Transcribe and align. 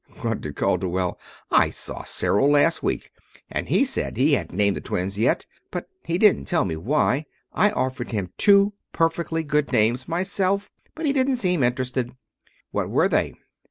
"Humph!" 0.07 0.19
grunted 0.21 0.55
Calderwell. 0.55 1.19
"I 1.51 1.69
saw 1.69 2.03
Cyril 2.05 2.49
last 2.49 2.81
week, 2.81 3.11
and 3.51 3.69
he 3.69 3.85
said 3.85 4.17
he 4.17 4.33
hadn't 4.33 4.57
named 4.57 4.75
the 4.75 4.81
twins 4.81 5.19
yet, 5.19 5.45
but 5.69 5.85
he 6.03 6.17
didn't 6.17 6.45
tell 6.45 6.65
me 6.65 6.75
why. 6.75 7.25
I 7.53 7.69
offered 7.69 8.11
him 8.11 8.33
two 8.35 8.73
perfectly 8.93 9.43
good 9.43 9.71
names 9.71 10.07
myself, 10.07 10.71
but 10.95 11.05
he 11.05 11.13
didn't 11.13 11.35
seem 11.35 11.61
interested." 11.61 12.15
"What 12.71 12.89
were 12.89 13.09
they?" 13.09 13.35